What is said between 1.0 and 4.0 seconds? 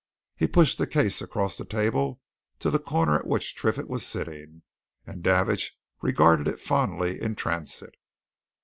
across the table to the corner at which Triffitt